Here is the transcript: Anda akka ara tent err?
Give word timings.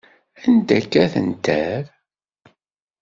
Anda 0.47 0.73
akka 0.79 0.97
ara 1.03 1.13
tent 1.13 1.45
err? 1.63 1.85